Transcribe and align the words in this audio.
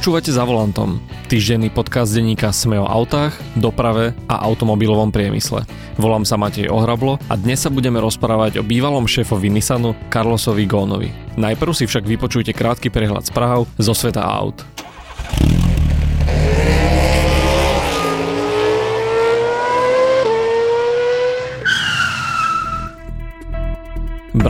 Počúvate 0.00 0.32
za 0.32 0.48
volantom. 0.48 0.96
Týždenný 1.28 1.68
podcast 1.68 2.16
denníka 2.16 2.56
Sme 2.56 2.80
o 2.80 2.88
autách, 2.88 3.36
doprave 3.52 4.16
a 4.32 4.40
automobilovom 4.48 5.12
priemysle. 5.12 5.68
Volám 6.00 6.24
sa 6.24 6.40
Matej 6.40 6.72
Ohrablo 6.72 7.20
a 7.28 7.36
dnes 7.36 7.60
sa 7.60 7.68
budeme 7.68 8.00
rozprávať 8.00 8.56
o 8.56 8.64
bývalom 8.64 9.04
šéfovi 9.04 9.52
Nissanu 9.52 9.92
Carlosovi 10.08 10.64
Gónovi. 10.64 11.12
Najprv 11.36 11.76
si 11.76 11.84
však 11.84 12.08
vypočujte 12.08 12.56
krátky 12.56 12.88
prehľad 12.88 13.28
správ 13.28 13.68
zo 13.76 13.92
sveta 13.92 14.24
aut. 14.24 14.64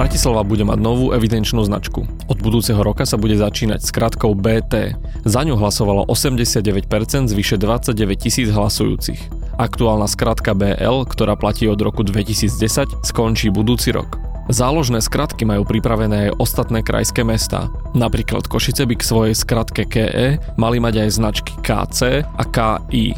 Bratislava 0.01 0.49
bude 0.49 0.65
mať 0.65 0.81
novú 0.81 1.13
evidenčnú 1.13 1.61
značku. 1.61 2.09
Od 2.25 2.39
budúceho 2.41 2.81
roka 2.81 3.05
sa 3.05 3.21
bude 3.21 3.37
začínať 3.37 3.85
s 3.85 3.93
krátkou 3.93 4.33
BT. 4.33 4.97
Za 5.29 5.45
ňu 5.45 5.61
hlasovalo 5.61 6.09
89% 6.09 7.29
z 7.29 7.33
vyše 7.37 7.61
29 7.61 8.17
tisíc 8.17 8.49
hlasujúcich. 8.49 9.21
Aktuálna 9.61 10.09
skratka 10.09 10.57
BL, 10.57 11.05
ktorá 11.05 11.37
platí 11.37 11.69
od 11.69 11.77
roku 11.85 12.01
2010, 12.01 13.05
skončí 13.05 13.53
budúci 13.53 13.93
rok. 13.93 14.17
Záložné 14.49 15.05
skratky 15.05 15.45
majú 15.45 15.69
pripravené 15.69 16.33
aj 16.33 16.41
ostatné 16.41 16.81
krajské 16.81 17.21
mestá. 17.21 17.69
Napríklad 17.93 18.49
Košice 18.49 18.89
by 18.89 18.97
k 18.97 19.05
svojej 19.05 19.35
skratke 19.37 19.85
KE 19.85 20.41
mali 20.57 20.81
mať 20.81 21.05
aj 21.05 21.09
značky 21.13 21.53
KC 21.61 22.25
a 22.25 22.45
KI. 22.49 23.13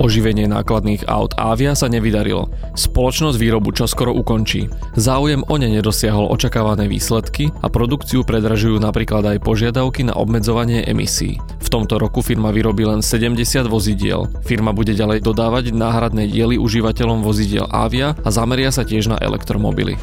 Oživenie 0.00 0.48
nákladných 0.48 1.04
aut 1.04 1.36
Avia 1.36 1.76
sa 1.76 1.84
nevydarilo. 1.84 2.48
Spoločnosť 2.72 3.36
výrobu 3.36 3.76
čoskoro 3.76 4.16
ukončí. 4.16 4.72
Záujem 4.96 5.44
o 5.44 5.54
ne 5.60 5.68
nedosiahol 5.68 6.32
očakávané 6.32 6.88
výsledky 6.88 7.52
a 7.60 7.68
produkciu 7.68 8.24
predražujú 8.24 8.80
napríklad 8.80 9.36
aj 9.36 9.44
požiadavky 9.44 10.08
na 10.08 10.16
obmedzovanie 10.16 10.88
emisí. 10.88 11.36
V 11.60 11.68
tomto 11.68 12.00
roku 12.00 12.24
firma 12.24 12.48
vyrobí 12.48 12.88
len 12.88 13.04
70 13.04 13.68
vozidiel. 13.68 14.32
Firma 14.48 14.72
bude 14.72 14.96
ďalej 14.96 15.20
dodávať 15.20 15.76
náhradné 15.76 16.24
diely 16.24 16.56
užívateľom 16.56 17.20
vozidiel 17.20 17.68
Avia 17.68 18.16
a 18.24 18.28
zameria 18.32 18.72
sa 18.72 18.88
tiež 18.88 19.12
na 19.12 19.20
elektromobily. 19.20 20.00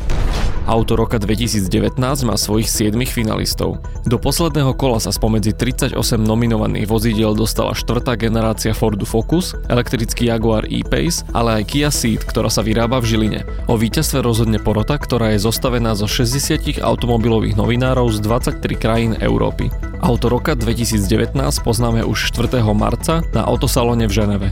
Auto 0.70 0.94
roka 0.94 1.18
2019 1.18 1.98
má 2.30 2.38
svojich 2.38 2.70
7 2.70 2.94
finalistov. 3.10 3.82
Do 4.06 4.22
posledného 4.22 4.78
kola 4.78 5.02
sa 5.02 5.10
spomedzi 5.10 5.58
38 5.58 5.98
nominovaných 6.22 6.86
vozidiel 6.86 7.34
dostala 7.34 7.74
štvrtá 7.74 8.14
generácia 8.14 8.78
Fordu 8.78 9.02
Focus, 9.02 9.58
elektrický 9.66 10.30
Jaguar 10.30 10.70
E-Pace, 10.70 11.26
ale 11.34 11.58
aj 11.58 11.74
Kia 11.74 11.90
Ceed, 11.90 12.22
ktorá 12.22 12.54
sa 12.54 12.62
vyrába 12.62 13.02
v 13.02 13.10
Žiline. 13.10 13.42
O 13.66 13.82
víťazstve 13.82 14.22
rozhodne 14.22 14.62
porota, 14.62 15.02
ktorá 15.02 15.34
je 15.34 15.42
zostavená 15.42 15.98
zo 15.98 16.06
60 16.06 16.78
automobilových 16.86 17.58
novinárov 17.58 18.14
z 18.14 18.22
23 18.22 18.62
krajín 18.78 19.12
Európy. 19.18 19.74
Auto 20.06 20.30
roka 20.30 20.54
2019 20.54 21.34
poznáme 21.66 22.06
už 22.06 22.30
4. 22.30 22.62
marca 22.78 23.26
na 23.34 23.42
autosalóne 23.42 24.06
v 24.06 24.14
Ženeve. 24.14 24.50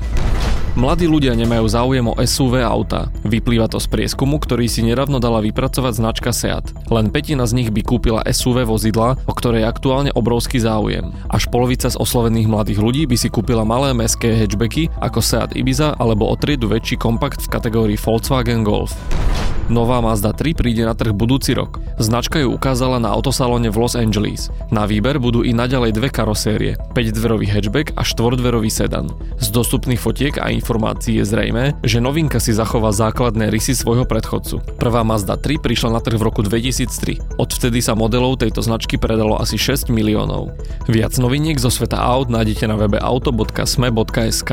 Mladí 0.78 1.09
ľudia 1.09 1.33
nemajú 1.33 1.66
záujem 1.73 2.06
o 2.06 2.14
SUV 2.22 2.61
auta. 2.61 3.09
Vyplýva 3.25 3.66
to 3.66 3.81
z 3.81 3.89
prieskumu, 3.89 4.38
ktorý 4.38 4.70
si 4.70 4.86
nedávno 4.86 5.17
dala 5.17 5.42
vypracovať 5.42 5.97
značka 5.97 6.30
Seat. 6.30 6.69
Len 6.94 7.09
petina 7.09 7.50
z 7.50 7.58
nich 7.58 7.73
by 7.73 7.81
kúpila 7.81 8.22
SUV 8.30 8.61
vozidla, 8.61 9.17
o 9.25 9.34
ktoré 9.34 9.66
je 9.66 9.72
aktuálne 9.73 10.14
obrovský 10.14 10.61
záujem. 10.61 11.09
Až 11.34 11.50
polovica 11.50 11.89
z 11.89 11.97
oslovených 11.97 12.45
mladých 12.45 12.78
ľudí 12.78 13.09
by 13.09 13.17
si 13.17 13.34
kúpila 13.34 13.66
malé 13.66 13.97
mestské 13.97 14.38
hatchbacky 14.38 14.94
ako 15.02 15.17
Seat 15.17 15.58
Ibiza 15.58 15.97
alebo 15.97 16.30
o 16.30 16.38
triedu 16.38 16.69
väčší 16.69 17.02
kompakt 17.02 17.41
v 17.41 17.58
kategórii 17.58 17.97
Volkswagen 17.97 18.62
Golf. 18.62 18.94
Nová 19.67 20.00
Mazda 20.00 20.31
3 20.31 20.56
príde 20.56 20.88
na 20.88 20.95
trh 20.95 21.12
budúci 21.12 21.52
rok. 21.52 21.84
Značka 22.00 22.39
ju 22.39 22.56
ukázala 22.56 23.03
na 23.03 23.12
autosalóne 23.12 23.67
v 23.67 23.84
Los 23.84 24.00
Angeles. 24.00 24.47
Na 24.72 24.88
výber 24.88 25.19
budú 25.19 25.44
i 25.44 25.52
naďalej 25.52 25.91
dve 25.91 26.08
karosérie, 26.08 26.80
5-dverový 26.96 27.51
hatchback 27.51 27.91
a 28.00 28.07
4-dverový 28.07 28.72
sedan. 28.72 29.12
Z 29.44 29.51
dostupných 29.51 30.00
fotiek 30.00 30.40
a 30.40 30.47
informácií 30.47 30.66
je 31.07 31.23
zrejme, 31.23 31.79
že 31.79 32.03
novinka 32.03 32.44
si 32.44 32.51
zachová 32.51 32.91
základné 32.91 33.47
rysy 33.47 33.72
svojho 33.72 34.03
predchodcu. 34.03 34.59
Prvá 34.75 35.07
Mazda 35.07 35.39
3 35.39 35.63
prišla 35.63 35.95
na 35.95 36.01
trh 36.03 36.19
v 36.19 36.28
roku 36.28 36.44
2003. 36.44 37.39
Odvtedy 37.39 37.79
sa 37.79 37.95
modelov 37.95 38.44
tejto 38.44 38.59
značky 38.59 39.00
predalo 39.00 39.39
asi 39.39 39.56
6 39.56 39.88
miliónov. 39.88 40.51
Viac 40.91 41.16
noviniek 41.16 41.56
zo 41.56 41.72
sveta 41.72 41.95
aut 41.95 42.27
nájdete 42.27 42.67
na 42.67 42.75
webe 42.75 43.00
auto.sme.sk. 43.00 44.51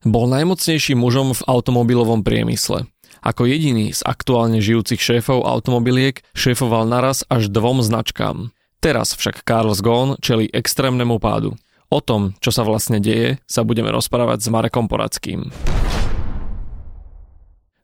Bol 0.00 0.32
najmocnejším 0.32 0.96
mužom 0.96 1.36
v 1.36 1.42
automobilovom 1.44 2.24
priemysle. 2.24 2.88
Ako 3.20 3.44
jediný 3.44 3.92
z 3.92 4.00
aktuálne 4.00 4.64
žijúcich 4.64 4.96
šéfov 4.96 5.44
automobiliek 5.44 6.24
šéfoval 6.32 6.88
naraz 6.88 7.20
až 7.28 7.52
dvom 7.52 7.84
značkám. 7.84 8.48
Teraz 8.80 9.12
však 9.12 9.44
Carlos 9.44 9.84
Ghosn 9.84 10.16
čeli 10.24 10.48
extrémnemu 10.48 11.20
pádu. 11.20 11.52
O 11.92 12.00
tom, 12.00 12.32
čo 12.40 12.48
sa 12.48 12.64
vlastne 12.64 12.96
deje, 12.96 13.36
sa 13.44 13.60
budeme 13.60 13.92
rozprávať 13.92 14.40
s 14.40 14.48
Marekom 14.48 14.88
Poradským. 14.88 15.52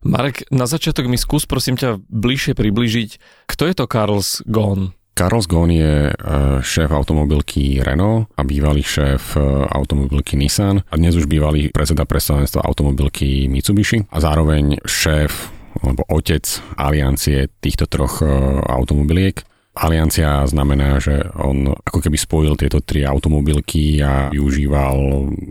Marek, 0.01 0.49
na 0.49 0.65
začiatok 0.65 1.05
mi 1.05 1.21
skús 1.21 1.45
prosím 1.45 1.77
ťa 1.77 2.01
bližšie 2.09 2.57
približiť, 2.57 3.09
kto 3.45 3.63
je 3.69 3.73
to 3.77 3.85
Carlos 3.85 4.41
Ghosn? 4.49 4.96
Carlos 5.17 5.49
Ghosn 5.49 5.73
je 5.73 5.93
e, 6.07 6.13
šéf 6.61 6.93
automobilky 6.93 7.81
Renault 7.81 8.29
a 8.37 8.45
bývalý 8.45 8.85
šéf 8.85 9.33
e, 9.33 9.41
automobilky 9.65 10.37
Nissan 10.37 10.85
a 10.85 10.93
dnes 10.93 11.17
už 11.17 11.25
bývalý 11.25 11.73
predseda 11.73 12.05
predstavenstva 12.05 12.61
automobilky 12.61 13.49
Mitsubishi 13.49 14.05
a 14.13 14.21
zároveň 14.21 14.77
šéf 14.85 15.49
alebo 15.81 16.05
otec 16.13 16.45
aliancie 16.77 17.49
týchto 17.57 17.89
troch 17.89 18.21
e, 18.21 18.29
automobiliek. 18.69 19.41
Aliancia 19.73 20.45
znamená, 20.45 21.01
že 21.01 21.25
on 21.33 21.73
ako 21.73 21.97
keby 21.97 22.17
spojil 22.17 22.53
tieto 22.53 22.85
tri 22.85 23.01
automobilky 23.01 23.97
a 24.05 24.29
využíval 24.29 24.97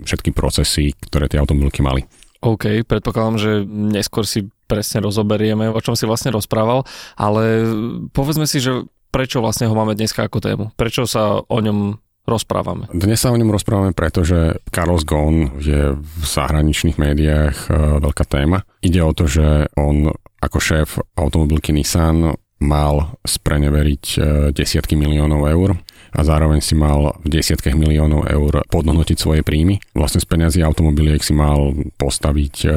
všetky 0.07 0.31
procesy, 0.31 0.95
ktoré 1.11 1.27
tie 1.27 1.43
automobilky 1.43 1.83
mali. 1.83 2.07
OK, 2.39 2.87
predpokladám, 2.87 3.37
že 3.43 3.53
neskôr 3.67 4.23
si 4.23 4.47
presne 4.71 5.03
rozoberieme, 5.03 5.71
o 5.71 5.81
čom 5.83 5.99
si 5.99 6.07
vlastne 6.07 6.35
rozprával, 6.35 6.87
ale 7.19 7.67
povedzme 8.15 8.47
si, 8.47 8.63
že 8.63 8.87
prečo 9.17 9.41
vlastne 9.41 9.65
ho 9.65 9.73
máme 9.73 9.97
dneska 9.97 10.29
ako 10.29 10.45
tému? 10.45 10.65
Prečo 10.77 11.09
sa 11.09 11.41
o 11.41 11.59
ňom 11.65 11.97
rozprávame? 12.29 12.85
Dnes 12.93 13.17
sa 13.17 13.33
o 13.33 13.39
ňom 13.41 13.49
rozprávame, 13.49 13.97
pretože 13.97 14.61
Carlos 14.69 15.09
Ghosn 15.09 15.57
je 15.57 15.97
v 15.97 16.21
zahraničných 16.21 17.01
médiách 17.01 17.57
e, 17.65 17.69
veľká 17.97 18.29
téma. 18.29 18.69
Ide 18.85 19.01
o 19.01 19.17
to, 19.17 19.25
že 19.25 19.73
on 19.81 20.13
ako 20.45 20.59
šéf 20.61 21.01
automobilky 21.17 21.73
Nissan 21.73 22.37
mal 22.61 23.17
spreneveriť 23.25 24.05
e, 24.05 24.19
desiatky 24.53 25.01
miliónov 25.01 25.49
eur 25.49 25.81
a 26.17 26.25
zároveň 26.25 26.65
si 26.65 26.73
mal 26.73 27.21
v 27.21 27.29
desiatkách 27.29 27.77
miliónov 27.77 28.25
eur 28.25 28.65
podnotiť 28.73 29.19
svoje 29.21 29.45
príjmy. 29.45 29.77
Vlastne 29.93 30.25
z 30.25 30.27
peniazí 30.27 30.65
automobiliek 30.65 31.21
si 31.21 31.37
mal 31.37 31.77
postaviť 32.01 32.55
e, 32.65 32.69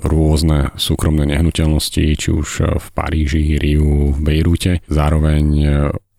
rôzne 0.00 0.72
súkromné 0.80 1.28
nehnuteľnosti, 1.28 2.04
či 2.16 2.28
už 2.32 2.48
v 2.80 2.86
Paríži, 2.96 3.60
Riu, 3.60 4.16
v 4.16 4.18
Bejrúte. 4.24 4.80
Zároveň 4.88 5.44
e, 5.60 5.68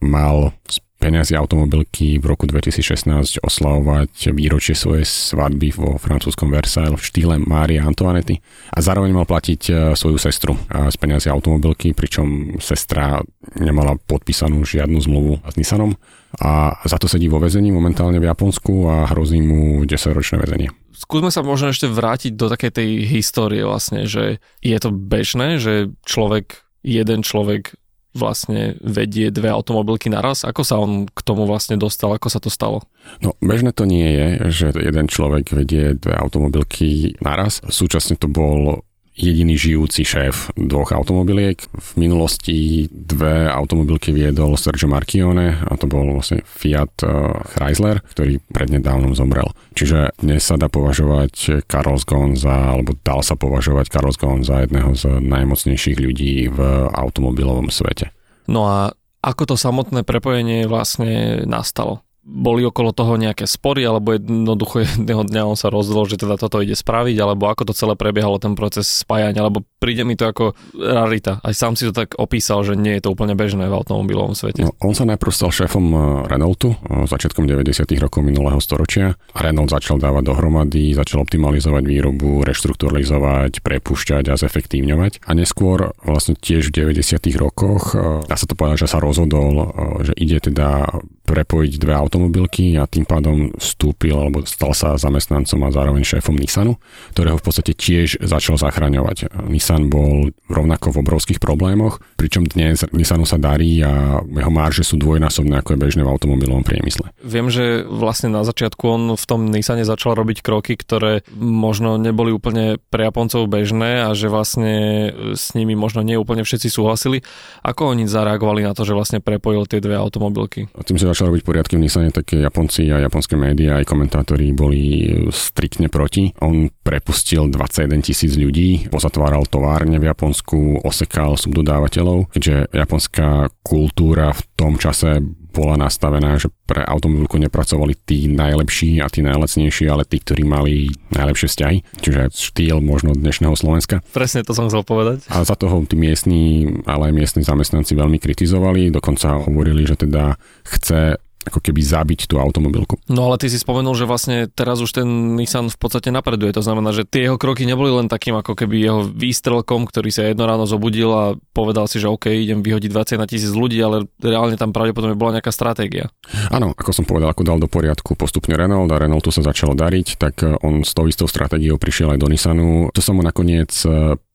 mal 0.05 0.53
z 0.69 0.77
peniazy 1.01 1.35
automobilky 1.35 2.15
v 2.21 2.31
roku 2.31 2.47
2016 2.47 3.43
oslavovať 3.43 4.31
výročie 4.31 4.71
svojej 4.71 5.03
svadby 5.03 5.75
vo 5.75 5.99
francúzskom 5.99 6.47
Versailles 6.47 6.95
v 6.95 7.03
štýle 7.03 7.35
Mária 7.43 7.83
Antoinety 7.83 8.39
a 8.71 8.79
zároveň 8.79 9.11
mal 9.11 9.25
platiť 9.25 9.61
e, 9.67 9.73
svoju 9.97 10.21
sestru 10.21 10.53
z 10.69 10.95
peniazy 11.01 11.33
automobilky, 11.33 11.97
pričom 11.97 12.55
sestra 12.61 13.19
nemala 13.57 13.97
podpísanú 13.97 14.61
žiadnu 14.61 15.01
zmluvu 15.01 15.41
s 15.43 15.57
Nissanom 15.57 15.97
a 16.41 16.81
za 16.85 16.97
to 16.97 17.05
sedí 17.05 17.29
vo 17.29 17.37
väzení 17.37 17.69
momentálne 17.69 18.17
v 18.17 18.29
Japonsku 18.29 18.89
a 18.89 18.95
hrozí 19.13 19.41
mu 19.43 19.85
10-ročné 19.85 20.41
väzenie. 20.41 20.69
Skúsme 20.93 21.29
sa 21.29 21.45
možno 21.45 21.69
ešte 21.69 21.85
vrátiť 21.85 22.33
do 22.33 22.47
takej 22.49 22.71
tej 22.73 22.89
histórie 23.05 23.61
vlastne, 23.61 24.09
že 24.09 24.41
je 24.63 24.77
to 24.79 24.89
bežné, 24.89 25.61
že 25.61 25.93
človek, 26.07 26.63
jeden 26.81 27.21
človek 27.21 27.75
vlastne 28.13 28.77
vedie 28.79 29.33
dve 29.33 29.49
automobilky 29.49 30.07
naraz? 30.07 30.45
Ako 30.45 30.61
sa 30.61 30.77
on 30.77 31.09
k 31.09 31.19
tomu 31.25 31.49
vlastne 31.49 31.81
dostal? 31.81 32.13
Ako 32.13 32.29
sa 32.29 32.37
to 32.37 32.53
stalo? 32.53 32.85
No, 33.25 33.33
bežné 33.41 33.73
to 33.73 33.89
nie 33.89 34.05
je, 34.05 34.27
že 34.53 34.67
jeden 34.77 35.09
človek 35.09 35.49
vedie 35.49 35.97
dve 35.97 36.13
automobilky 36.13 37.17
naraz. 37.19 37.59
Súčasne 37.65 38.15
to 38.15 38.29
bol 38.29 38.85
jediný 39.13 39.57
žijúci 39.57 40.05
šéf 40.05 40.53
dvoch 40.57 40.93
automobiliek. 40.93 41.61
V 41.73 41.89
minulosti 41.97 42.85
dve 42.89 43.49
automobilky 43.49 44.13
viedol 44.13 44.57
Sergio 44.57 44.89
Marchione 44.89 45.57
a 45.63 45.73
to 45.77 45.89
bol 45.89 46.05
vlastne 46.13 46.45
Fiat 46.45 47.01
eh, 47.01 47.09
Chrysler, 47.57 48.01
ktorý 48.13 48.41
prednedávnom 48.51 49.17
zomrel. 49.17 49.49
Čiže 49.73 50.13
dnes 50.21 50.45
sa 50.45 50.59
dá 50.59 50.69
považovať 50.69 51.65
Carlos 51.65 52.05
Ghosn 52.05 52.37
za, 52.37 52.77
alebo 52.77 52.93
dal 53.01 53.25
sa 53.25 53.33
považovať 53.33 53.89
Carlos 53.89 54.19
Ghosn 54.19 54.45
za 54.45 54.61
jedného 54.65 54.93
z 54.93 55.17
najmocnejších 55.21 55.97
ľudí 55.97 56.51
v 56.53 56.59
automobilovom 56.93 57.73
svete. 57.73 58.13
No 58.45 58.67
a 58.67 58.93
ako 59.23 59.53
to 59.53 59.55
samotné 59.55 60.03
prepojenie 60.03 60.67
vlastne 60.67 61.41
nastalo? 61.47 62.02
Boli 62.23 62.63
okolo 62.63 62.95
toho 62.95 63.19
nejaké 63.19 63.43
spory, 63.43 63.83
alebo 63.83 64.15
jednoducho 64.15 64.81
jedného 64.87 65.27
dňa 65.27 65.41
on 65.43 65.59
sa 65.59 65.67
rozhodol, 65.67 66.07
že 66.07 66.15
teda 66.15 66.39
toto 66.39 66.63
ide 66.63 66.73
spraviť, 66.73 67.19
alebo 67.19 67.51
ako 67.51 67.69
to 67.69 67.73
celé 67.75 67.93
prebiehalo, 67.99 68.39
ten 68.39 68.55
proces 68.55 68.87
spájania, 68.87 69.43
alebo 69.43 69.67
príde 69.83 70.07
mi 70.07 70.15
to 70.15 70.31
ako 70.31 70.55
rarita. 70.79 71.43
Aj 71.43 71.51
sám 71.51 71.75
si 71.75 71.83
to 71.83 71.93
tak 71.93 72.15
opísal, 72.15 72.63
že 72.63 72.79
nie 72.79 72.95
je 72.97 73.03
to 73.03 73.11
úplne 73.11 73.35
bežné 73.35 73.67
v 73.67 73.75
automobilovom 73.75 74.33
svete. 74.33 74.63
No, 74.63 74.71
on 74.79 74.95
sa 74.95 75.03
najprv 75.03 75.31
stal 75.35 75.51
šéfom 75.51 75.85
eh, 75.91 75.99
Renaultu 76.31 76.71
eh, 76.71 77.03
začiatkom 77.03 77.43
90. 77.43 77.83
rokov 77.99 78.23
minulého 78.23 78.63
storočia. 78.63 79.19
Renault 79.35 79.75
začal 79.75 79.99
dávať 79.99 80.31
dohromady, 80.31 80.95
začal 80.95 81.27
optimalizovať 81.27 81.83
výrobu, 81.83 82.47
reštrukturalizovať, 82.47 83.59
prepúšťať 83.59 84.31
a 84.31 84.39
zefektívňovať. 84.39 85.27
A 85.27 85.31
neskôr 85.35 85.91
vlastne 86.07 86.39
tiež 86.39 86.71
v 86.71 86.87
90. 86.95 87.35
rokoch, 87.35 87.91
eh, 87.99 88.23
dá 88.23 88.35
sa 88.39 88.47
to 88.47 88.55
povedať, 88.55 88.87
že 88.87 88.91
sa 88.95 89.03
rozhodol, 89.03 89.75
že 90.07 90.15
ide 90.15 90.39
teda 90.39 90.87
prepojiť 91.23 91.79
dve 91.79 91.95
automobilky 91.95 92.75
a 92.75 92.83
tým 92.83 93.07
pádom 93.07 93.55
vstúpil 93.55 94.11
alebo 94.11 94.43
stal 94.43 94.75
sa 94.75 94.99
zamestnancom 94.99 95.63
a 95.63 95.71
zároveň 95.71 96.03
šéfom 96.03 96.35
Nissanu, 96.35 96.75
ktorého 97.15 97.39
v 97.39 97.45
podstate 97.47 97.71
tiež 97.71 98.19
začal 98.19 98.59
zachraňovať. 98.59 99.31
Nissan 99.47 99.87
bol 99.87 100.35
rovnako 100.51 100.91
v 100.91 100.99
obrovských 100.99 101.39
problémoch, 101.39 102.03
pričom 102.19 102.43
dnes 102.43 102.83
Nissanu 102.91 103.23
sa 103.23 103.39
darí 103.39 103.79
a 103.79 104.19
jeho 104.19 104.51
marže 104.51 104.83
sú 104.83 104.99
dvojnásobné 104.99 105.63
ako 105.63 105.79
je 105.79 105.79
bežné 105.79 106.01
v 106.03 106.11
automobilovom 106.11 106.67
priemysle. 106.67 107.07
Viem, 107.23 107.47
že 107.47 107.87
vlastne 107.87 108.27
na 108.27 108.43
začiatku 108.43 108.83
on 108.83 109.03
v 109.15 109.25
tom 109.25 109.47
Nissane 109.47 109.87
začal 109.87 110.19
robiť 110.19 110.43
kroky, 110.43 110.75
ktoré 110.75 111.23
možno 111.39 111.95
neboli 111.95 112.35
úplne 112.35 112.83
pre 112.91 113.07
Japoncov 113.07 113.47
bežné 113.47 114.03
a 114.03 114.11
že 114.11 114.27
vlastne 114.27 115.07
s 115.39 115.55
nimi 115.55 115.71
možno 115.71 116.03
nie 116.03 116.19
úplne 116.19 116.43
všetci 116.43 116.67
súhlasili. 116.67 117.23
Ako 117.63 117.95
oni 117.95 118.11
zareagovali 118.11 118.67
na 118.67 118.75
to, 118.75 118.83
že 118.83 118.91
vlastne 118.91 119.23
prepojil 119.23 119.71
tie 119.71 119.79
dve 119.79 119.95
automobilky? 119.95 120.67
A 120.75 120.83
tým 120.83 120.99
sa 120.99 121.12
začal 121.13 121.29
robiť 121.29 121.45
poriadky 121.45 121.77
v 121.77 121.85
Nissane, 121.85 122.09
tak 122.09 122.33
Japonci 122.33 122.89
a 122.89 122.97
japonské 122.97 123.37
médiá 123.37 123.77
aj 123.77 123.85
komentátori 123.85 124.49
boli 124.49 125.13
striktne 125.29 125.87
proti. 125.87 126.33
On 126.41 126.67
prepustil 126.81 127.53
21 127.53 128.01
tisíc 128.01 128.33
ľudí, 128.33 128.89
pozatváral 128.89 129.45
továrne 129.45 130.01
v 130.01 130.09
Japonsku, 130.09 130.81
osekal 130.81 131.37
subdodávateľov, 131.37 132.33
keďže 132.33 132.73
japonská 132.73 133.53
kultúra 133.61 134.33
v 134.33 134.41
tom 134.57 134.81
čase 134.81 135.21
bola 135.53 135.77
nastavená, 135.77 136.41
že 136.41 136.49
pre 136.65 136.81
automobilku 136.81 137.37
nepracovali 137.37 137.93
tí 137.93 138.25
najlepší 138.25 139.05
a 139.05 139.07
tí 139.07 139.21
najlacnejší, 139.21 139.85
ale 139.85 140.03
tí, 140.09 140.17
ktorí 140.17 140.41
mali 140.41 140.89
najlepšie 141.13 141.47
vzťahy, 141.53 141.77
čiže 142.01 142.33
štýl 142.33 142.81
možno 142.81 143.13
dnešného 143.13 143.53
Slovenska. 143.53 144.01
Presne 144.09 144.41
to 144.41 144.57
som 144.57 144.67
chcel 144.67 144.81
povedať. 144.81 145.29
A 145.29 145.45
za 145.45 145.53
toho 145.53 145.85
tí 145.85 145.93
miestni, 145.93 146.65
ale 146.89 147.13
miestni 147.13 147.45
zamestnanci 147.45 147.93
veľmi 147.93 148.17
kritizovali, 148.17 148.89
dokonca 148.89 149.45
hovorili, 149.45 149.85
že 149.85 149.95
teda 150.01 150.41
chce 150.65 151.21
ako 151.45 151.59
keby 151.59 151.81
zabiť 151.83 152.27
tú 152.31 152.39
automobilku. 152.39 152.99
No 153.11 153.29
ale 153.29 153.39
ty 153.39 153.51
si 153.51 153.59
spomenul, 153.59 153.93
že 153.93 154.07
vlastne 154.07 154.47
teraz 154.49 154.79
už 154.79 155.03
ten 155.03 155.07
Nissan 155.35 155.67
v 155.67 155.77
podstate 155.79 156.09
napreduje. 156.09 156.55
To 156.55 156.63
znamená, 156.63 156.95
že 156.95 157.03
tie 157.07 157.27
jeho 157.27 157.37
kroky 157.37 157.67
neboli 157.67 157.91
len 157.91 158.07
takým 158.07 158.39
ako 158.39 158.55
keby 158.55 158.75
jeho 158.79 159.01
výstrelkom, 159.07 159.85
ktorý 159.87 160.09
sa 160.09 160.27
jedno 160.27 160.47
ráno 160.47 160.63
zobudil 160.63 161.09
a 161.11 161.23
povedal 161.55 161.87
si, 161.91 161.99
že 161.99 162.07
OK, 162.07 162.31
idem 162.31 162.63
vyhodiť 162.63 162.91
20 163.17 163.21
na 163.21 163.27
tisíc 163.27 163.51
ľudí, 163.51 163.77
ale 163.83 164.07
reálne 164.19 164.55
tam 164.55 164.71
pravdepodobne 164.71 165.19
bola 165.19 165.39
nejaká 165.39 165.51
stratégia. 165.51 166.09
Áno, 166.49 166.73
ako 166.73 166.91
som 166.95 167.05
povedal, 167.05 167.31
ako 167.31 167.43
dal 167.43 167.59
do 167.59 167.67
poriadku 167.67 168.15
postupne 168.15 168.55
Renault 168.55 168.89
a 168.91 168.97
Renaultu 168.97 169.29
sa 169.29 169.43
začalo 169.43 169.75
dariť, 169.75 170.07
tak 170.17 170.41
on 170.63 170.81
s 170.81 170.95
tou 170.95 171.05
istou 171.07 171.27
stratégiou 171.27 171.75
prišiel 171.75 172.15
aj 172.15 172.19
do 172.19 172.27
Nissanu. 172.31 172.89
To 172.93 173.01
sa 173.01 173.11
mu 173.11 173.21
nakoniec 173.21 173.71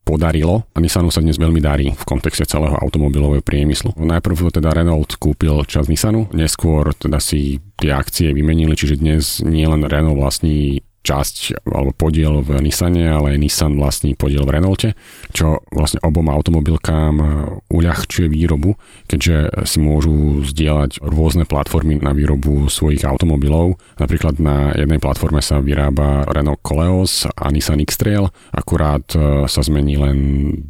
podarilo 0.09 0.65
a 0.73 0.81
Nissanu 0.81 1.13
sa 1.13 1.21
dnes 1.21 1.37
veľmi 1.37 1.61
darí 1.61 1.93
v 1.93 2.05
kontexte 2.09 2.49
celého 2.49 2.73
automobilového 2.81 3.45
priemyslu. 3.45 3.93
Najprv 4.01 4.49
teda 4.49 4.73
Renault 4.73 5.21
kúpil 5.21 5.69
čas 5.69 5.93
Nissanu, 5.93 6.25
neskôr 6.33 6.97
teda 6.97 7.21
si 7.21 7.61
tie 7.77 7.93
akcie 7.93 8.33
vymenili, 8.33 8.73
čiže 8.73 8.97
dnes 8.97 9.45
nie 9.45 9.69
len 9.69 9.85
Renault 9.85 10.17
vlastní 10.17 10.81
časť 11.03 11.65
alebo 11.65 11.95
podiel 11.95 12.45
v 12.45 12.61
Nissane, 12.61 13.09
ale 13.09 13.35
aj 13.35 13.41
Nissan 13.41 13.73
vlastní 13.79 14.13
podiel 14.19 14.45
v 14.45 14.59
Renaulte, 14.59 14.89
čo 15.33 15.63
vlastne 15.73 16.03
obom 16.05 16.27
automobilkám 16.29 17.15
e, 17.17 17.27
uľahčuje 17.73 18.27
výrobu, 18.29 18.77
keďže 19.09 19.65
si 19.65 19.79
môžu 19.81 20.45
zdieľať 20.45 21.01
rôzne 21.01 21.49
platformy 21.49 22.03
na 22.03 22.13
výrobu 22.13 22.69
svojich 22.69 23.07
automobilov. 23.07 23.79
Napríklad 23.97 24.37
na 24.43 24.75
jednej 24.77 25.01
platforme 25.01 25.41
sa 25.41 25.63
vyrába 25.63 26.29
Renault 26.29 26.61
Coleos 26.61 27.25
a 27.25 27.47
Nissan 27.49 27.81
X-Trail, 27.83 28.29
akurát 28.53 29.07
e, 29.15 29.47
sa 29.49 29.61
zmení 29.65 29.97
len 29.97 30.19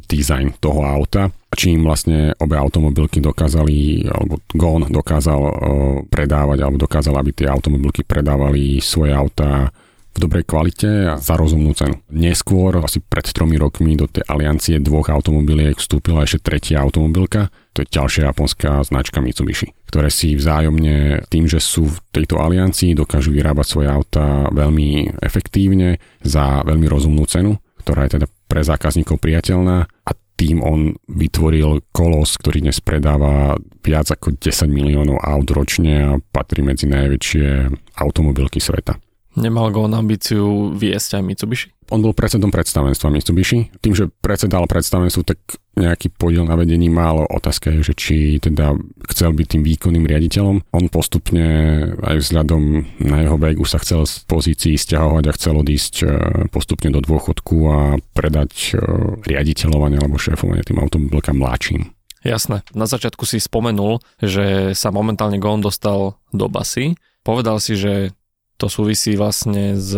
dizajn 0.07 0.61
toho 0.61 0.85
auta 0.85 1.33
čím 1.49 1.81
vlastne 1.81 2.31
obe 2.37 2.53
automobilky 2.53 3.17
dokázali, 3.19 4.05
alebo 4.05 4.37
GON 4.53 4.85
dokázal 4.85 5.41
uh, 5.41 5.51
predávať, 6.05 6.57
alebo 6.61 6.77
dokázal, 6.77 7.17
aby 7.17 7.31
tie 7.33 7.47
automobilky 7.49 8.05
predávali 8.05 8.77
svoje 8.79 9.11
auta 9.17 9.73
v 10.09 10.17
dobrej 10.17 10.45
kvalite 10.49 10.89
a 11.09 11.13
za 11.21 11.37
rozumnú 11.37 11.71
cenu. 11.77 12.01
Neskôr, 12.09 12.73
asi 12.81 12.99
pred 12.99 13.25
tromi 13.29 13.55
rokmi, 13.61 13.93
do 13.93 14.09
tej 14.09 14.25
aliancie 14.25 14.81
dvoch 14.81 15.09
automobiliek 15.13 15.77
vstúpila 15.77 16.25
ešte 16.25 16.49
tretia 16.49 16.81
automobilka, 16.81 17.53
to 17.77 17.85
je 17.85 17.93
ďalšia 17.93 18.27
japonská 18.33 18.81
značka 18.83 19.21
Mitsubishi, 19.21 19.71
ktoré 19.87 20.09
si 20.09 20.33
vzájomne 20.33 21.29
tým, 21.29 21.45
že 21.45 21.61
sú 21.61 21.87
v 21.87 21.97
tejto 22.11 22.41
aliancii, 22.41 22.97
dokážu 22.97 23.31
vyrábať 23.31 23.65
svoje 23.69 23.87
auta 23.87 24.49
veľmi 24.49 25.21
efektívne 25.21 26.01
za 26.25 26.65
veľmi 26.65 26.89
rozumnú 26.89 27.23
cenu, 27.29 27.61
ktorá 27.85 28.09
je 28.09 28.19
teda 28.19 28.27
pre 28.49 28.65
zákazníkov 28.65 29.21
priateľná 29.21 29.85
a 29.85 30.11
tým 30.39 30.63
on 30.63 30.95
vytvoril 31.11 31.83
kolos, 31.91 32.39
ktorý 32.39 32.63
dnes 32.63 32.79
predáva 32.79 33.59
viac 33.83 34.07
ako 34.07 34.39
10 34.39 34.71
miliónov 34.71 35.19
aut 35.19 35.51
ročne 35.51 35.95
a 35.99 36.11
patrí 36.31 36.63
medzi 36.63 36.87
najväčšie 36.87 37.67
automobilky 37.99 38.63
sveta. 38.63 38.95
Nemal 39.39 39.71
go 39.71 39.87
on 39.87 39.95
ambíciu 39.95 40.75
viesť 40.75 41.15
aj 41.15 41.23
Mitsubishi? 41.23 41.71
On 41.89 42.03
bol 42.03 42.11
predsedom 42.11 42.51
predstavenstva 42.51 43.07
Mitsubishi. 43.07 43.71
Tým, 43.79 43.95
že 43.95 44.11
predsedal 44.21 44.67
predstavenstvu, 44.67 45.21
tak 45.23 45.39
nejaký 45.79 46.11
podiel 46.11 46.43
na 46.43 46.59
vedení 46.59 46.91
mal. 46.91 47.23
Otázka 47.23 47.71
je, 47.71 47.81
že 47.81 47.93
či 47.95 48.15
teda 48.37 48.75
chcel 49.09 49.31
byť 49.31 49.47
tým 49.47 49.63
výkonným 49.63 50.05
riaditeľom. 50.05 50.69
On 50.75 50.85
postupne 50.91 51.47
aj 52.03 52.19
vzhľadom 52.19 52.63
na 52.99 53.17
jeho 53.23 53.39
vek 53.39 53.63
už 53.63 53.69
sa 53.71 53.79
chcel 53.79 54.03
z 54.03 54.27
pozícií 54.27 54.75
stiahovať 54.75 55.23
a 55.31 55.35
chcel 55.39 55.55
odísť 55.55 55.95
e, 56.03 56.05
postupne 56.51 56.91
do 56.91 56.99
dôchodku 56.99 57.55
a 57.71 57.79
predať 58.11 58.75
e, 58.75 58.83
riaditeľovanie 59.23 60.03
alebo 60.03 60.19
šéfovanie 60.19 60.67
tým 60.67 60.83
automobilkám 60.83 61.39
mladším. 61.39 61.89
Jasné. 62.27 62.67
Na 62.75 62.83
začiatku 62.83 63.23
si 63.23 63.39
spomenul, 63.39 64.03
že 64.19 64.75
sa 64.75 64.91
momentálne 64.91 65.39
Gon 65.39 65.63
dostal 65.63 66.19
do 66.35 66.51
basy. 66.51 66.99
Povedal 67.23 67.63
si, 67.63 67.79
že 67.79 68.11
to 68.59 68.67
súvisí 68.67 69.15
vlastne 69.15 69.79
s 69.79 69.95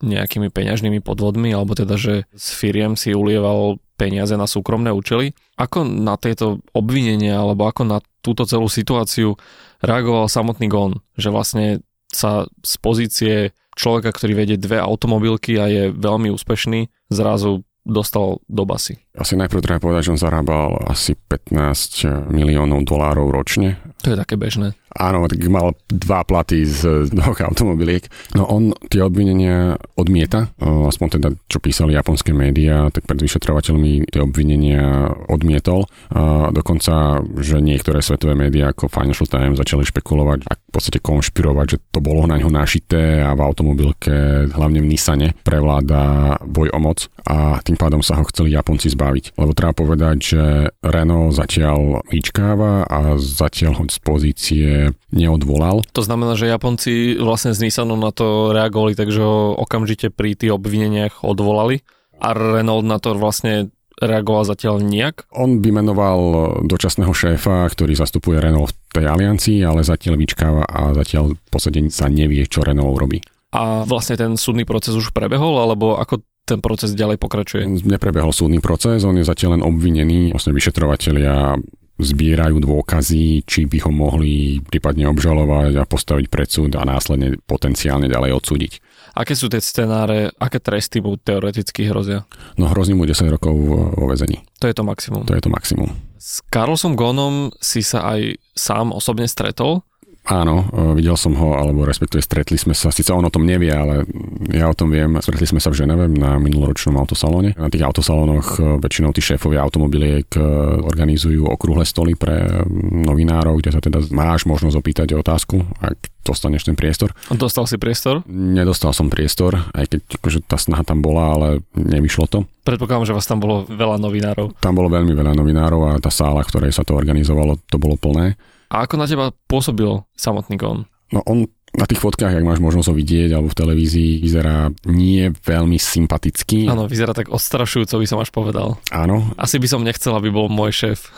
nejakými 0.00 0.48
peňažnými 0.48 1.04
podvodmi, 1.04 1.52
alebo 1.52 1.76
teda, 1.76 2.00
že 2.00 2.24
s 2.32 2.56
firiem 2.56 2.96
si 2.96 3.12
ulieval 3.12 3.76
peniaze 4.00 4.32
na 4.34 4.48
súkromné 4.48 4.88
účely. 4.90 5.36
Ako 5.60 5.84
na 5.84 6.16
tieto 6.16 6.64
obvinenia, 6.72 7.38
alebo 7.38 7.68
ako 7.68 7.84
na 7.84 8.00
túto 8.24 8.48
celú 8.48 8.66
situáciu 8.72 9.36
reagoval 9.84 10.26
samotný 10.32 10.72
Gon? 10.72 11.04
Že 11.20 11.28
vlastne 11.30 11.66
sa 12.08 12.48
z 12.64 12.74
pozície 12.80 13.34
človeka, 13.76 14.16
ktorý 14.16 14.32
vedie 14.32 14.56
dve 14.56 14.80
automobilky 14.80 15.60
a 15.60 15.68
je 15.68 15.92
veľmi 15.92 16.32
úspešný, 16.32 16.88
zrazu 17.12 17.64
dostal 17.82 18.38
do 18.46 18.62
basy. 18.62 18.94
Asi 19.18 19.34
najprv 19.34 19.58
treba 19.58 19.82
povedať, 19.82 20.06
že 20.06 20.12
on 20.14 20.20
zarábal 20.22 20.86
asi 20.86 21.18
15 21.18 22.30
miliónov 22.30 22.86
dolárov 22.86 23.34
ročne. 23.34 23.74
To 24.06 24.14
je 24.14 24.16
také 24.18 24.38
bežné. 24.38 24.78
Áno, 24.92 25.24
tak 25.24 25.40
mal 25.48 25.72
dva 25.88 26.20
platy 26.22 26.68
z 26.68 27.08
dvoch 27.08 27.40
automobiliek. 27.40 28.04
No 28.36 28.44
on 28.48 28.76
tie 28.92 29.00
obvinenia 29.00 29.80
odmieta, 29.96 30.52
aspoň 30.60 31.08
teda, 31.18 31.28
čo 31.48 31.58
písali 31.58 31.96
japonské 31.96 32.36
médiá, 32.36 32.92
tak 32.92 33.08
pred 33.08 33.20
vyšetrovateľmi 33.20 34.12
tie 34.12 34.20
obvinenia 34.20 35.12
odmietol. 35.32 35.88
A 36.12 36.52
dokonca, 36.52 37.24
že 37.40 37.64
niektoré 37.64 38.04
svetové 38.04 38.36
médiá 38.36 38.72
ako 38.72 38.92
Financial 38.92 39.28
Times 39.28 39.56
začali 39.56 39.84
špekulovať 39.88 40.44
a 40.48 40.52
v 40.56 40.70
podstate 40.72 41.00
konšpirovať, 41.00 41.66
že 41.68 41.78
to 41.92 42.00
bolo 42.00 42.28
na 42.28 42.36
ňo 42.40 42.52
našité 42.52 43.24
a 43.24 43.32
v 43.36 43.40
automobilke, 43.44 44.48
hlavne 44.52 44.80
v 44.80 44.90
Nissane, 44.92 45.32
prevláda 45.44 46.36
boj 46.44 46.72
o 46.72 46.80
moc 46.80 47.08
a 47.28 47.60
tým 47.64 47.76
pádom 47.76 48.00
sa 48.04 48.20
ho 48.20 48.24
chceli 48.28 48.52
Japonci 48.56 48.92
zbaviť. 48.92 49.36
Lebo 49.36 49.52
treba 49.56 49.72
povedať, 49.76 50.16
že 50.20 50.42
Renault 50.84 51.36
zatiaľ 51.36 52.04
vyčkáva 52.08 52.84
a 52.88 53.16
zatiaľ 53.16 53.80
ho 53.80 53.84
z 53.88 53.98
pozície 54.02 54.66
neodvolal. 55.14 55.86
To 55.94 56.02
znamená, 56.02 56.34
že 56.34 56.50
Japonci 56.50 57.16
vlastne 57.20 57.54
z 57.54 57.68
Nissanu 57.68 57.94
na 57.94 58.10
to 58.10 58.50
reagovali, 58.50 58.98
takže 58.98 59.20
ho 59.22 59.54
okamžite 59.54 60.10
pri 60.10 60.34
tých 60.34 60.52
obvineniach 60.54 61.22
odvolali 61.22 61.86
a 62.18 62.34
Renault 62.34 62.86
na 62.86 62.98
to 62.98 63.14
vlastne 63.14 63.70
reagoval 64.02 64.42
zatiaľ 64.42 64.82
nejak? 64.82 65.30
On 65.38 65.62
vymenoval 65.62 66.18
dočasného 66.66 67.14
šéfa, 67.14 67.70
ktorý 67.70 67.94
zastupuje 67.94 68.42
Renault 68.42 68.74
v 68.74 68.98
tej 68.98 69.06
aliancii, 69.06 69.58
ale 69.62 69.86
zatiaľ 69.86 70.18
vyčkáva 70.18 70.66
a 70.66 70.90
zatiaľ 70.96 71.38
v 71.38 71.50
podstate 71.50 71.78
sa 71.94 72.10
nevie, 72.10 72.42
čo 72.50 72.66
Renault 72.66 72.98
robí. 72.98 73.22
A 73.52 73.84
vlastne 73.84 74.16
ten 74.16 74.34
súdny 74.34 74.64
proces 74.64 74.96
už 74.96 75.12
prebehol, 75.12 75.60
alebo 75.60 76.00
ako 76.00 76.24
ten 76.42 76.58
proces 76.58 76.96
ďalej 76.96 77.22
pokračuje? 77.22 77.86
Neprebehol 77.86 78.34
súdny 78.34 78.58
proces, 78.58 79.06
on 79.06 79.20
je 79.20 79.28
zatiaľ 79.28 79.60
len 79.60 79.62
obvinený. 79.62 80.34
Vlastne 80.34 80.56
vyšetrovateľia 80.56 81.60
zbierajú 82.00 82.58
dôkazy, 82.58 83.44
či 83.44 83.68
by 83.68 83.78
ho 83.88 83.90
mohli 83.92 84.58
prípadne 84.64 85.06
obžalovať 85.10 85.78
a 85.78 85.84
postaviť 85.84 86.26
pred 86.32 86.48
súd 86.48 86.72
a 86.76 86.88
následne 86.88 87.36
potenciálne 87.44 88.08
ďalej 88.08 88.32
odsúdiť. 88.38 88.72
Aké 89.12 89.36
sú 89.36 89.52
tie 89.52 89.60
scenáre, 89.60 90.32
aké 90.40 90.56
tresty 90.56 91.04
mu 91.04 91.20
teoreticky 91.20 91.84
hrozia? 91.84 92.24
No 92.56 92.72
hrozí 92.72 92.96
mu 92.96 93.04
10 93.04 93.28
rokov 93.28 93.52
vo 93.92 94.06
vezení. 94.08 94.40
To 94.64 94.66
je 94.70 94.74
to 94.74 94.82
maximum. 94.86 95.28
To 95.28 95.36
je 95.36 95.42
to 95.44 95.52
maximum. 95.52 95.92
S 96.16 96.40
Carlosom 96.48 96.96
Gonom 96.96 97.52
si 97.60 97.84
sa 97.84 98.08
aj 98.16 98.40
sám 98.56 98.94
osobne 98.94 99.28
stretol. 99.28 99.84
Áno, 100.22 100.62
e, 100.70 101.02
videl 101.02 101.18
som 101.18 101.34
ho, 101.34 101.58
alebo 101.58 101.82
respektíve 101.82 102.22
stretli 102.22 102.54
sme 102.54 102.78
sa, 102.78 102.94
síce 102.94 103.10
on 103.10 103.26
o 103.26 103.32
tom 103.34 103.42
nevie, 103.42 103.74
ale 103.74 104.06
ja 104.54 104.70
o 104.70 104.76
tom 104.76 104.94
viem. 104.94 105.18
Stretli 105.18 105.50
sme 105.50 105.58
sa 105.58 105.74
v 105.74 105.82
Ženeve 105.82 106.06
na 106.14 106.38
minuloročnom 106.38 106.94
autosalóne. 106.94 107.58
Na 107.58 107.66
tých 107.66 107.82
autosalónoch 107.82 108.62
e, 108.62 108.78
väčšinou 108.78 109.10
tí 109.10 109.18
šéfovia 109.18 109.58
automobiliek 109.66 110.30
e, 110.38 110.42
organizujú 110.78 111.50
okrúhle 111.50 111.82
stoly 111.82 112.14
pre 112.14 112.62
novinárov, 113.02 113.58
kde 113.58 113.74
sa 113.74 113.82
teda 113.82 113.98
máš 114.14 114.46
možnosť 114.46 114.78
opýtať 114.78 115.18
otázku, 115.18 115.58
ak 115.82 115.98
dostaneš 116.22 116.70
ten 116.70 116.78
priestor. 116.78 117.10
Dostal 117.34 117.66
si 117.66 117.74
priestor? 117.74 118.22
Nedostal 118.30 118.94
som 118.94 119.10
priestor, 119.10 119.58
aj 119.74 119.90
keď 119.90 120.00
akože 120.22 120.38
tá 120.46 120.54
snaha 120.54 120.86
tam 120.86 121.02
bola, 121.02 121.34
ale 121.34 121.48
nevyšlo 121.74 122.30
to. 122.30 122.46
Predpokladám, 122.62 123.10
že 123.10 123.16
vás 123.18 123.26
tam 123.26 123.42
bolo 123.42 123.66
veľa 123.66 123.98
novinárov. 123.98 124.54
Tam 124.62 124.78
bolo 124.78 124.86
veľmi 124.86 125.18
veľa 125.18 125.34
novinárov 125.34 125.80
a 125.90 125.92
tá 125.98 126.14
sála, 126.14 126.46
v 126.46 126.50
ktorej 126.54 126.70
sa 126.70 126.86
to 126.86 126.94
organizovalo, 126.94 127.58
to 127.66 127.74
bolo 127.74 127.98
plné. 127.98 128.38
A 128.72 128.88
ako 128.88 128.96
na 128.96 129.04
teba 129.04 129.36
pôsobil 129.44 130.00
samotný 130.16 130.56
Gon? 130.56 130.88
No 131.12 131.20
on 131.28 131.44
na 131.72 131.88
tých 131.88 132.04
fotkách, 132.04 132.36
ak 132.36 132.44
máš 132.44 132.60
možnosť 132.60 132.88
ho 132.92 132.94
vidieť, 132.96 133.32
alebo 133.32 133.48
v 133.48 133.56
televízii, 133.56 134.20
vyzerá 134.20 134.68
nie 134.92 135.32
veľmi 135.32 135.80
sympatický. 135.80 136.68
Áno, 136.68 136.84
vyzerá 136.84 137.16
tak 137.16 137.32
odstrašujúco, 137.32 137.96
by 137.96 138.06
som 138.08 138.20
až 138.20 138.28
povedal. 138.28 138.76
Áno. 138.92 139.32
Asi 139.40 139.56
by 139.56 139.68
som 139.72 139.80
nechcel, 139.80 140.12
aby 140.12 140.28
bol 140.28 140.52
môj 140.52 140.68
šéf. 140.68 141.08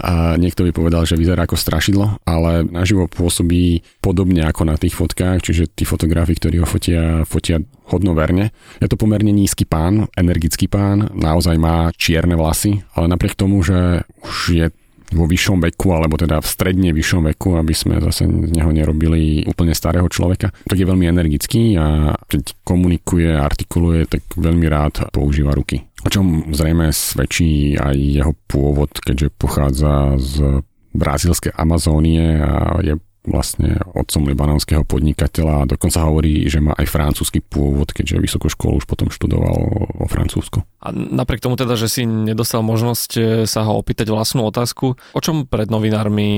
A 0.00 0.40
niekto 0.40 0.64
by 0.64 0.72
povedal, 0.72 1.04
že 1.04 1.20
vyzerá 1.20 1.44
ako 1.44 1.60
strašidlo, 1.60 2.24
ale 2.24 2.64
naživo 2.64 3.04
pôsobí 3.04 3.84
podobne 4.00 4.48
ako 4.48 4.64
na 4.64 4.80
tých 4.80 4.96
fotkách, 4.96 5.44
čiže 5.44 5.68
tí 5.76 5.84
fotografi, 5.84 6.40
ktorí 6.40 6.56
ho 6.56 6.64
fotia, 6.64 7.28
fotia 7.28 7.60
hodnoverne. 7.92 8.48
Je 8.80 8.88
to 8.88 8.96
pomerne 8.96 9.28
nízky 9.28 9.68
pán, 9.68 10.08
energický 10.16 10.72
pán, 10.72 11.12
naozaj 11.12 11.60
má 11.60 11.92
čierne 11.92 12.32
vlasy, 12.32 12.80
ale 12.96 13.12
napriek 13.12 13.36
tomu, 13.36 13.60
že 13.60 14.08
už 14.24 14.36
je 14.56 14.66
vo 15.12 15.24
vyššom 15.24 15.64
veku, 15.72 15.96
alebo 15.96 16.20
teda 16.20 16.40
v 16.44 16.48
stredne 16.48 16.90
vyššom 16.92 17.32
veku, 17.32 17.56
aby 17.56 17.72
sme 17.72 17.96
zase 18.00 18.28
z 18.28 18.50
neho 18.52 18.68
nerobili 18.68 19.48
úplne 19.48 19.72
starého 19.72 20.08
človeka, 20.08 20.52
tak 20.68 20.76
je 20.76 20.88
veľmi 20.88 21.08
energický 21.08 21.80
a 21.80 22.12
keď 22.28 22.52
komunikuje, 22.64 23.32
artikuluje, 23.32 24.04
tak 24.04 24.22
veľmi 24.36 24.66
rád 24.68 25.08
používa 25.08 25.56
ruky. 25.56 25.80
O 26.04 26.08
čom 26.12 26.52
zrejme 26.54 26.92
svedčí 26.92 27.74
aj 27.74 27.96
jeho 27.96 28.32
pôvod, 28.46 28.92
keďže 29.00 29.34
pochádza 29.34 30.14
z 30.20 30.62
brazílskej 30.94 31.52
Amazónie 31.56 32.38
a 32.38 32.78
je 32.84 32.94
vlastne 33.28 33.78
otcom 33.94 34.26
libanonského 34.28 34.82
podnikateľa 34.82 35.64
a 35.64 35.68
dokonca 35.68 36.04
hovorí, 36.04 36.48
že 36.48 36.64
má 36.64 36.74
aj 36.74 36.86
francúzsky 36.88 37.44
pôvod, 37.44 37.92
keďže 37.92 38.18
vysokú 38.18 38.48
školu 38.48 38.80
už 38.82 38.86
potom 38.88 39.12
študoval 39.12 39.56
vo 39.98 40.06
Francúzsku. 40.08 40.64
A 40.78 40.94
napriek 40.94 41.42
tomu 41.42 41.58
teda, 41.58 41.74
že 41.74 41.90
si 41.90 42.06
nedostal 42.06 42.62
možnosť 42.62 43.10
e, 43.18 43.22
sa 43.50 43.66
ho 43.66 43.76
opýtať 43.76 44.14
vlastnú 44.14 44.46
otázku, 44.46 44.94
o 44.94 45.20
čom 45.20 45.44
pred 45.44 45.66
novinármi 45.66 46.28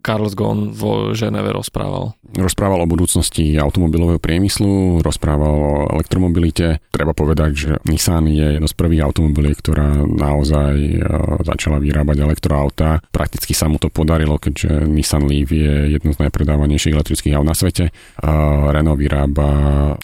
Carlos 0.00 0.32
Ghosn 0.32 0.72
vo 0.72 1.12
Ženeve 1.12 1.52
rozprával? 1.52 2.16
Rozprával 2.32 2.80
o 2.80 2.90
budúcnosti 2.90 3.60
automobilového 3.60 4.16
priemyslu, 4.16 5.04
rozprával 5.04 5.52
o 5.52 5.74
elektromobilite. 6.00 6.80
Treba 6.88 7.12
povedať, 7.12 7.50
že 7.52 7.70
Nissan 7.84 8.24
je 8.32 8.56
jedno 8.56 8.66
z 8.66 8.76
prvých 8.76 9.04
automobiliek, 9.04 9.60
ktorá 9.60 10.00
naozaj 10.00 10.74
e, 10.80 10.98
začala 11.44 11.76
vyrábať 11.76 12.24
elektroauta. 12.24 13.04
Prakticky 13.12 13.52
sa 13.52 13.68
mu 13.68 13.76
to 13.76 13.92
podarilo, 13.92 14.40
keďže 14.40 14.88
Nissan 14.88 15.28
Leaf 15.28 15.52
je 15.52 15.92
jedno 15.92 16.16
z 16.16 16.18
najpredávanejších 16.40 16.96
elektrických 16.96 17.36
aut 17.36 17.44
na 17.44 17.52
svete. 17.52 17.92
Renault 18.72 18.96
vyrába 18.96 19.48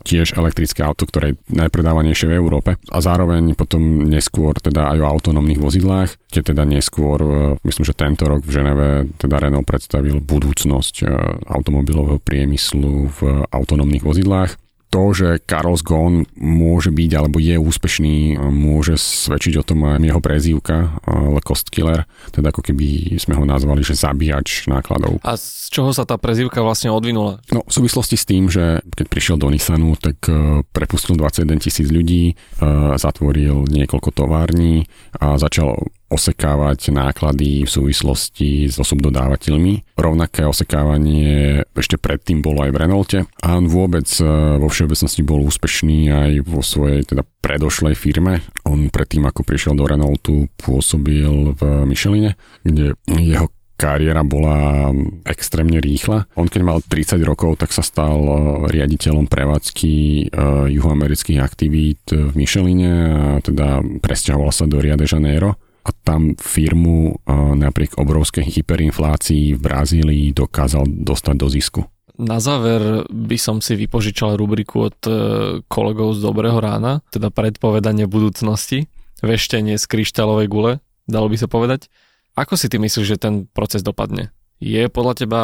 tiež 0.05 0.37
elektrické 0.37 0.85
auto, 0.85 1.09
ktoré 1.09 1.33
je 1.33 1.40
najpredávanejšie 1.57 2.28
v 2.28 2.37
Európe. 2.37 2.76
A 2.93 2.99
zároveň 3.00 3.57
potom 3.57 4.05
neskôr 4.05 4.52
teda 4.61 4.93
aj 4.93 5.00
o 5.00 5.09
autonómnych 5.09 5.57
vozidlách, 5.57 6.12
kde 6.28 6.52
teda 6.52 6.69
neskôr, 6.69 7.19
e, 7.25 7.33
myslím, 7.64 7.85
že 7.88 7.97
tento 7.97 8.28
rok 8.28 8.45
v 8.45 8.52
Ženeve 8.52 8.88
teda 9.16 9.40
Renault 9.40 9.64
predstavil 9.64 10.21
budúcnosť 10.21 10.95
e, 11.00 11.05
automobilového 11.49 12.21
priemyslu 12.21 13.09
v 13.16 13.21
autonómnych 13.49 14.05
vozidlách 14.05 14.66
to, 14.88 15.02
že 15.12 15.28
Carlos 15.45 15.83
Ghosn 15.83 16.25
môže 16.38 16.95
byť 16.95 17.11
alebo 17.16 17.43
je 17.43 17.59
úspešný, 17.59 18.38
môže 18.50 18.97
svedčiť 18.97 19.55
o 19.61 19.66
tom 19.66 19.85
aj 19.85 20.02
jeho 20.02 20.21
prezývka 20.23 21.02
Le 21.07 21.43
Cost 21.43 21.69
Killer, 21.75 22.07
teda 22.31 22.55
ako 22.55 22.62
keby 22.62 23.19
sme 23.19 23.35
ho 23.37 23.45
nazvali, 23.45 23.83
že 23.83 23.99
zabíjač 23.99 24.71
nákladov. 24.71 25.19
A 25.26 25.35
z 25.37 25.69
čoho 25.69 25.90
sa 25.90 26.07
tá 26.07 26.16
prezývka 26.16 26.62
vlastne 26.62 26.95
odvinula? 26.95 27.43
No 27.50 27.66
v 27.66 27.73
súvislosti 27.73 28.16
s 28.16 28.25
tým, 28.25 28.47
že 28.49 28.81
keď 28.95 29.07
prišiel 29.11 29.37
do 29.37 29.50
Nissanu, 29.50 29.99
tak 29.99 30.23
e, 30.31 30.62
prepustil 30.71 31.19
21 31.19 31.59
tisíc 31.61 31.88
ľudí, 31.90 32.38
zatvoril 32.97 33.69
niekoľko 33.69 34.11
tovární 34.14 34.88
a 35.19 35.37
začal 35.37 35.76
osekávať 36.07 36.95
náklady 36.95 37.67
v 37.67 37.71
súvislosti 37.71 38.71
s 38.71 38.79
subdodávateľmi. 38.79 39.99
Rovnaké 39.99 40.47
osekávanie 40.47 41.67
ešte 41.75 41.99
predtým 41.99 42.41
bolo 42.41 42.63
aj 42.63 42.71
v 42.71 42.79
Renaulte 42.79 43.19
a 43.43 43.59
on 43.59 43.67
vôbec 43.67 44.07
e, 44.23 44.25
vo 44.59 44.71
všeobecnosti 44.71 45.27
bol 45.27 45.43
úspešný 45.43 45.99
aj 46.15 46.31
vo 46.47 46.63
svojej 46.63 47.03
teda 47.03 47.27
predošlej 47.43 47.99
firme. 47.99 48.47
On 48.63 48.87
predtým, 48.87 49.27
ako 49.27 49.43
prišiel 49.43 49.75
do 49.75 49.87
Renaultu, 49.87 50.47
pôsobil 50.55 51.55
v 51.59 51.63
Micheline, 51.87 52.39
kde 52.63 52.95
jeho 53.11 53.51
kariéra 53.77 54.25
bola 54.25 54.89
extrémne 55.29 55.77
rýchla. 55.85 56.25
On 56.41 56.49
keď 56.49 56.63
mal 56.65 56.79
30 56.81 57.21
rokov, 57.27 57.61
tak 57.61 57.75
sa 57.75 57.83
stal 57.83 58.17
e, 58.17 58.35
riaditeľom 58.71 59.27
prevádzky 59.27 59.95
e, 59.95 60.25
juhoamerických 60.71 61.43
aktivít 61.43 62.15
v 62.15 62.31
Micheline 62.39 62.87
a 62.87 63.43
teda 63.43 63.83
presťahoval 64.01 64.55
sa 64.55 64.71
do 64.71 64.79
Rio 64.79 64.95
de 64.95 65.11
Janeiro 65.11 65.66
a 65.87 65.95
tam 66.02 66.35
firmu 66.35 67.23
napriek 67.55 67.95
obrovskej 67.95 68.43
hyperinflácii 68.43 69.55
v 69.55 69.61
Brazílii 69.62 70.26
dokázal 70.35 70.83
dostať 71.07 71.35
do 71.38 71.47
zisku. 71.47 71.81
Na 72.16 72.40
záver 72.40 73.05
by 73.12 73.37
som 73.37 73.61
si 73.61 73.76
vypožičal 73.76 74.40
rubriku 74.40 74.88
od 74.88 74.99
e, 75.05 75.12
kolegov 75.69 76.16
z 76.16 76.25
Dobrého 76.25 76.57
rána, 76.57 77.05
teda 77.12 77.28
predpovedanie 77.28 78.09
budúcnosti, 78.09 78.88
veštenie 79.21 79.76
z 79.76 79.85
kryštálovej 79.85 80.49
gule, 80.49 80.73
dalo 81.05 81.28
by 81.28 81.37
sa 81.37 81.45
povedať. 81.45 81.93
Ako 82.33 82.57
si 82.57 82.73
ty 82.73 82.81
myslíš, 82.81 83.05
že 83.05 83.21
ten 83.21 83.45
proces 83.52 83.85
dopadne? 83.85 84.33
Je 84.64 84.88
podľa 84.88 85.14
teba 85.21 85.43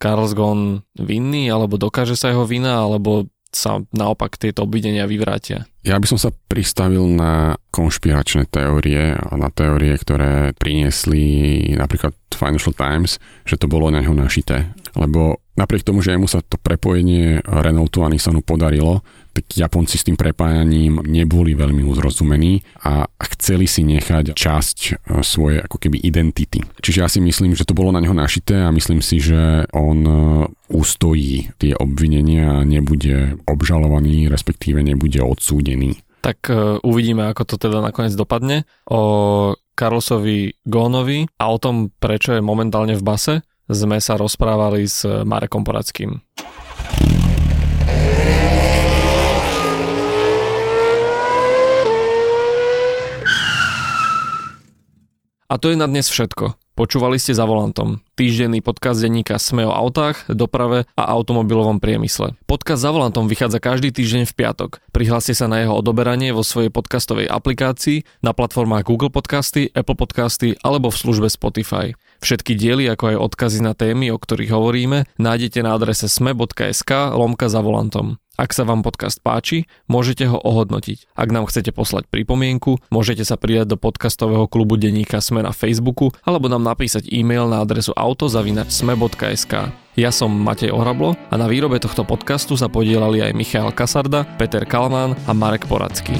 Carlos 0.00 0.32
Ghosn 0.32 0.88
vinný, 0.96 1.52
alebo 1.52 1.76
dokáže 1.76 2.16
sa 2.16 2.32
jeho 2.32 2.48
vina, 2.48 2.80
alebo 2.80 3.28
sa 3.56 3.80
naopak 3.96 4.36
tieto 4.36 4.68
obvidenia 4.68 5.08
vyvrátia? 5.08 5.64
Ja 5.80 5.96
by 5.96 6.04
som 6.04 6.20
sa 6.20 6.28
pristavil 6.28 7.08
na 7.08 7.56
konšpiračné 7.72 8.52
teórie 8.52 9.16
a 9.16 9.32
na 9.40 9.48
teórie, 9.48 9.96
ktoré 9.96 10.52
priniesli 10.52 11.72
napríklad 11.72 12.12
Financial 12.36 12.76
Times, 12.76 13.16
že 13.48 13.56
to 13.56 13.64
bolo 13.64 13.88
na 13.88 14.04
neho 14.04 14.12
našité. 14.12 14.68
Lebo 14.92 15.40
napriek 15.56 15.88
tomu, 15.88 16.04
že 16.04 16.20
mu 16.20 16.28
sa 16.28 16.44
to 16.44 16.60
prepojenie 16.60 17.40
Renaultu 17.48 18.04
a 18.04 18.12
Nissanu 18.12 18.44
podarilo, 18.44 19.00
tak 19.36 19.52
Japonci 19.52 20.00
s 20.00 20.06
tým 20.08 20.16
prepájaním 20.16 21.04
neboli 21.04 21.52
veľmi 21.52 21.84
uzrozumení 21.84 22.64
a 22.80 23.04
chceli 23.36 23.68
si 23.68 23.84
nechať 23.84 24.32
časť 24.32 24.78
e, 24.80 24.92
svojej 25.20 25.60
ako 25.60 25.76
keby 25.76 26.00
identity. 26.00 26.64
Čiže 26.80 26.98
ja 27.04 27.08
si 27.12 27.20
myslím, 27.20 27.52
že 27.52 27.68
to 27.68 27.76
bolo 27.76 27.92
na 27.92 28.00
neho 28.00 28.16
našité 28.16 28.64
a 28.64 28.72
myslím 28.72 29.04
si, 29.04 29.20
že 29.20 29.68
on 29.76 29.98
e, 30.08 30.14
ustojí 30.72 31.52
tie 31.60 31.76
obvinenia 31.76 32.64
a 32.64 32.66
nebude 32.66 33.36
obžalovaný, 33.44 34.32
respektíve 34.32 34.80
nebude 34.80 35.20
odsúdený. 35.20 36.00
Tak 36.26 36.50
uh, 36.50 36.82
uvidíme, 36.82 37.22
ako 37.30 37.54
to 37.54 37.56
teda 37.70 37.78
nakoniec 37.78 38.10
dopadne. 38.18 38.66
O 38.90 39.54
Carlosovi 39.78 40.58
Gónovi 40.66 41.30
a 41.38 41.44
o 41.54 41.58
tom, 41.62 41.94
prečo 42.02 42.34
je 42.34 42.42
momentálne 42.42 42.98
v 42.98 43.06
base, 43.06 43.34
sme 43.70 44.02
sa 44.02 44.18
rozprávali 44.18 44.90
s 44.90 45.06
Marekom 45.06 45.62
Poradským. 45.62 46.18
A 55.56 55.62
to 55.64 55.72
je 55.72 55.80
na 55.80 55.88
dnes 55.88 56.04
všetko. 56.04 56.52
Počúvali 56.76 57.16
ste 57.16 57.32
za 57.32 57.48
volantom. 57.48 58.04
Týždenný 58.12 58.60
podcast 58.60 59.00
denníka 59.00 59.40
Sme 59.40 59.64
o 59.64 59.72
autách, 59.72 60.28
doprave 60.28 60.84
a 60.92 61.08
automobilovom 61.16 61.80
priemysle. 61.80 62.36
Podcast 62.44 62.84
za 62.84 62.92
volantom 62.92 63.24
vychádza 63.24 63.56
každý 63.56 63.88
týždeň 63.88 64.28
v 64.28 64.36
piatok. 64.36 64.84
Prihláste 64.92 65.32
sa 65.32 65.48
na 65.48 65.64
jeho 65.64 65.72
odoberanie 65.72 66.36
vo 66.36 66.44
svojej 66.44 66.68
podcastovej 66.68 67.32
aplikácii, 67.32 68.04
na 68.20 68.36
platformách 68.36 68.84
Google 68.84 69.08
Podcasty, 69.08 69.72
Apple 69.72 69.96
Podcasty 69.96 70.60
alebo 70.60 70.92
v 70.92 71.00
službe 71.00 71.32
Spotify. 71.32 71.96
Všetky 72.20 72.56
diely, 72.56 72.88
ako 72.92 73.14
aj 73.14 73.22
odkazy 73.32 73.60
na 73.60 73.72
témy, 73.76 74.12
o 74.12 74.18
ktorých 74.18 74.52
hovoríme, 74.52 75.04
nájdete 75.20 75.60
na 75.60 75.76
adrese 75.76 76.08
sme.sk 76.08 76.90
lomka 77.14 77.46
za 77.48 77.60
volantom. 77.60 78.16
Ak 78.36 78.52
sa 78.52 78.68
vám 78.68 78.84
podcast 78.84 79.16
páči, 79.24 79.64
môžete 79.88 80.28
ho 80.28 80.36
ohodnotiť. 80.36 81.08
Ak 81.16 81.32
nám 81.32 81.48
chcete 81.48 81.72
poslať 81.72 82.04
pripomienku, 82.12 82.76
môžete 82.92 83.24
sa 83.24 83.40
pridať 83.40 83.72
do 83.72 83.76
podcastového 83.80 84.44
klubu 84.44 84.76
Deníka 84.76 85.24
Sme 85.24 85.40
na 85.40 85.56
Facebooku 85.56 86.12
alebo 86.20 86.52
nám 86.52 86.60
napísať 86.60 87.08
e-mail 87.08 87.48
na 87.48 87.64
adresu 87.64 87.96
autozavinačsme.sk. 87.96 89.72
Ja 89.96 90.12
som 90.12 90.28
Matej 90.28 90.68
Ohrablo 90.76 91.16
a 91.16 91.34
na 91.40 91.48
výrobe 91.48 91.80
tohto 91.80 92.04
podcastu 92.04 92.60
sa 92.60 92.68
podielali 92.68 93.24
aj 93.24 93.32
Michal 93.32 93.72
Kasarda, 93.72 94.28
Peter 94.36 94.68
Kalmán 94.68 95.16
a 95.24 95.32
Marek 95.32 95.64
Poradský. 95.64 96.12